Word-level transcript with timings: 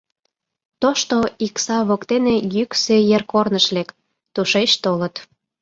Тошто 0.81 1.15
Икса 1.45 1.77
воктене 1.89 2.35
Йӱксӧ 2.53 2.95
ер 3.15 3.23
корныш 3.31 3.65
лек: 3.75 3.89
тушеч 4.33 4.71
толыт. 4.83 5.15